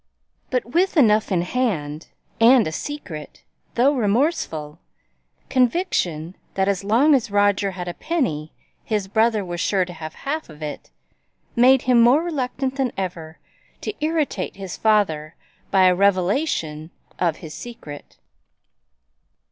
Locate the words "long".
6.83-7.13